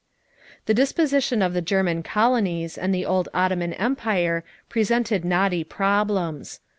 The 0.65 0.73
disposition 0.73 1.43
of 1.43 1.53
the 1.53 1.61
German 1.61 2.01
colonies 2.01 2.75
and 2.75 2.91
the 2.91 3.05
old 3.05 3.29
Ottoman 3.35 3.73
empire 3.75 4.43
presented 4.67 5.23
knotty 5.23 5.63
problems. 5.63 6.59